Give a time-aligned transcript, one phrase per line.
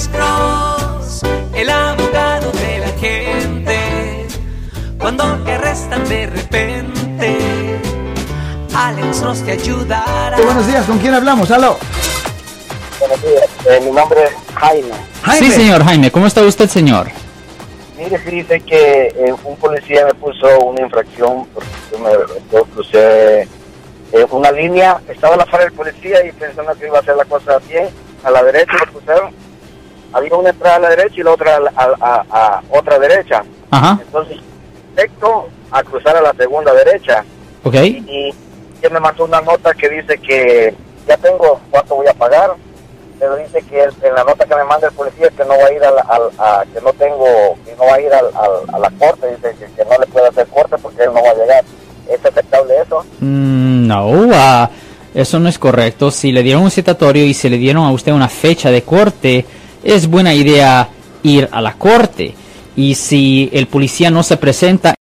[0.00, 1.22] Alex Cross,
[1.52, 4.26] el abogado de la gente.
[4.98, 7.38] Cuando te arrestan de repente,
[8.74, 10.38] Alex Cross te ayudará.
[10.42, 11.50] Buenos días, ¿con quién hablamos?
[11.50, 11.76] Aló.
[12.98, 14.94] Buenos días, eh, mi nombre es Jaime.
[15.22, 15.46] Jaime.
[15.46, 17.08] Sí, señor Jaime, ¿cómo está usted, señor?
[17.98, 22.10] Mire, dice que eh, un policía me puso una infracción porque yo, me,
[22.50, 26.96] yo crucé eh, una línea, estaba a la par del policía y pensando que iba
[26.96, 27.90] a hacer la cosa bien,
[28.24, 29.49] a la derecha lo cruzaron.
[30.12, 32.24] Había una entrada a la derecha y la otra a, a- a-
[32.58, 33.42] a otra derecha.
[33.70, 34.38] Ajá, Entonces,
[34.96, 37.24] directo a cruzar a la segunda derecha.
[37.64, 37.74] ok.
[37.74, 38.34] y
[38.82, 40.74] él me mandó una nota que dice que
[41.06, 42.50] ya tengo cuánto voy a pagar,
[43.18, 45.66] pero dice que el- en la nota que me manda el policía que no va
[45.66, 47.26] a ir a, la- al- a- que no tengo,
[47.66, 50.46] que no va a ir a la corte, dice que, que no le puede hacer
[50.48, 51.64] corte porque él no va a llegar.
[52.08, 53.04] ¿Es aceptable eso?
[53.20, 54.70] Mm, no, ah,
[55.14, 56.10] eso no es correcto.
[56.10, 59.44] Si le dieron un citatorio y se le dieron a usted una fecha de corte,
[59.82, 60.88] es buena idea
[61.22, 62.34] ir a la corte.
[62.76, 64.94] Y si el policía no se presenta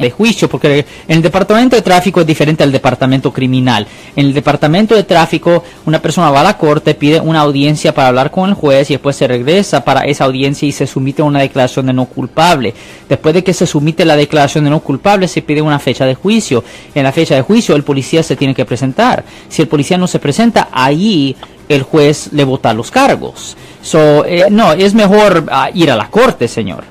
[0.00, 3.86] de juicio, porque en el departamento de tráfico es diferente al departamento criminal.
[4.16, 8.08] En el departamento de tráfico, una persona va a la corte, pide una audiencia para
[8.08, 11.40] hablar con el juez y después se regresa para esa audiencia y se somete una
[11.40, 12.74] declaración de no culpable.
[13.08, 16.14] Después de que se somete la declaración de no culpable, se pide una fecha de
[16.14, 16.64] juicio.
[16.94, 19.22] En la fecha de juicio, el policía se tiene que presentar.
[19.48, 21.36] Si el policía no se presenta, ahí
[21.74, 23.56] el juez le vota los cargos.
[23.82, 26.84] So, eh, no, es mejor ah, ir a la corte, señor.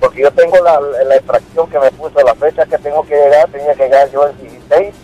[0.00, 3.48] Porque yo tengo la, la infracción que me puso, la fecha que tengo que llegar,
[3.50, 4.94] tenía que llegar yo el 16,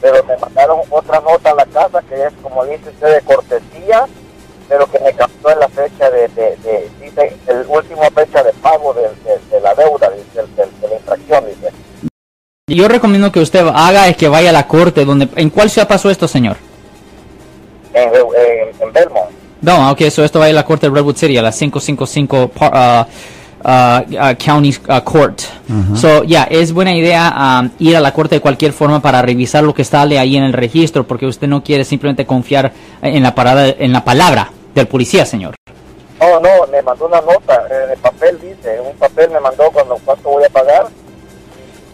[0.00, 4.06] pero me mandaron otra nota a la casa que es, como dice usted, de cortesía,
[4.68, 8.52] pero que me captó en la fecha de, de, de- dice, el último fecha de
[8.54, 11.72] pago de, la deuda, dice, de, de la infracción, dice.
[12.68, 15.04] Yo recomiendo que usted haga es que vaya a la corte.
[15.04, 16.56] donde ¿En cuál ciudad pasó esto, señor?
[17.94, 19.30] En, en, en Belmont.
[19.62, 21.52] No, ok, eso esto va a ir a la corte de Redwood City, a la
[21.52, 23.06] 555 par- ah,
[23.62, 25.42] ah, ah, County ah, Court.
[25.94, 29.62] So, ya, es buena idea um, ir a la corte de cualquier forma para revisar
[29.62, 33.34] lo que sale ahí en el registro, porque usted no quiere simplemente confiar en la,
[33.34, 35.54] parada, en la palabra del policía, señor.
[36.20, 39.96] No, no, me mandó una nota, en el papel dice, un papel me mandó cuando
[40.04, 40.86] cuánto voy a pagar,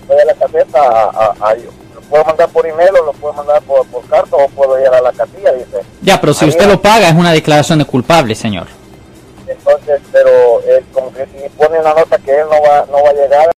[0.08, 3.34] voy a la caseta, a, a- a- lo puedo mandar por email o lo puedo
[3.34, 4.05] mandar por, por
[6.06, 8.68] Ya, pero si usted lo paga es una declaración de culpable, señor.
[9.46, 13.10] Entonces, pero es como que si pone una nota que él no va, no va
[13.10, 13.50] a llegar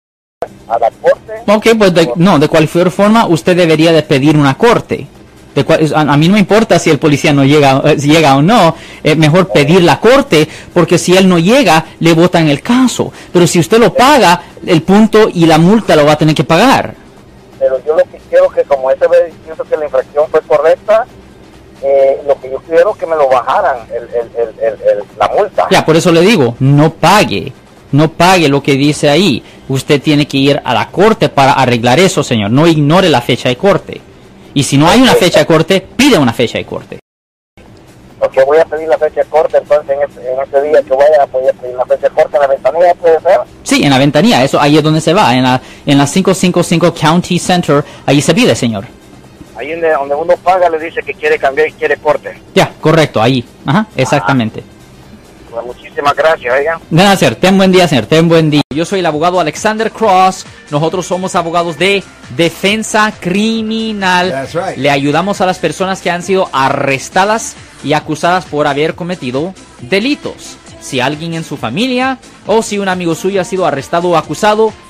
[0.69, 4.56] a la corte, Ok, pues de- no, de cualquier forma usted debería de pedir una
[4.56, 5.06] corte.
[5.54, 8.08] De cual- a, a mí no me importa si el policía no llega, eh, si
[8.08, 12.48] llega o no, es mejor pedir la corte, porque si él no llega, le votan
[12.48, 13.12] el caso.
[13.32, 16.44] Pero si usted lo paga, el punto y la multa lo va a tener que
[16.44, 16.94] pagar.
[17.58, 19.06] pero yo lo que quiero que como ese
[19.44, 21.04] pienso que la infracción fue correcta,
[21.83, 24.09] eh, lo que yo quiero que me lo bajaran, el,
[25.19, 25.69] la multa.
[25.71, 27.53] Ya, por eso le digo, no pague,
[27.93, 29.43] no pague lo que dice ahí.
[29.69, 32.50] Usted tiene que ir a la corte para arreglar eso, señor.
[32.50, 34.00] No ignore la fecha de corte.
[34.55, 36.99] Y si no hay una fecha de corte, pide una fecha de corte.
[38.19, 41.25] Porque voy a pedir la fecha corta, entonces en ese, en ese día que vaya
[41.31, 43.41] voy a pedir la fecha corta en la ventanilla, puede ser.
[43.62, 46.93] Sí, en la ventanilla, eso ahí es donde se va, en la, en la 555
[46.93, 48.97] County Center, ahí se pide, señor.
[49.58, 52.41] Ahí donde, donde uno paga le dice que quiere cambiar y quiere corte.
[52.54, 53.44] Ya, correcto, ahí.
[53.66, 54.62] Ajá, exactamente.
[55.50, 56.54] Pues muchísimas gracias,
[56.91, 57.34] nada, señor.
[57.36, 58.06] Ten buen día, señor.
[58.06, 58.62] Ten buen día.
[58.72, 60.46] Yo soy el abogado Alexander Cross.
[60.70, 62.04] Nosotros somos abogados de
[62.36, 64.30] defensa criminal.
[64.30, 64.76] That's right.
[64.76, 70.56] Le ayudamos a las personas que han sido arrestadas y acusadas por haber cometido delitos.
[70.80, 74.72] Si alguien en su familia o si un amigo suyo ha sido arrestado o acusado,